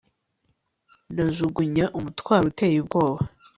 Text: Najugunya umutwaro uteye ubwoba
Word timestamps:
Najugunya 1.15 1.85
umutwaro 1.97 2.45
uteye 2.51 2.77
ubwoba 2.83 3.19